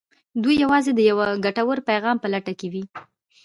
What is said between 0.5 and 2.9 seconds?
يوازې د يوه ګټور پيغام په لټه کې وي.